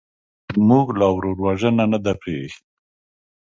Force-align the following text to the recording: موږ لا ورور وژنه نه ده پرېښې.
موږ 0.67 0.87
لا 0.99 1.07
ورور 1.15 1.37
وژنه 1.45 1.85
نه 1.91 1.99
ده 2.03 2.13
پرېښې. 2.21 2.59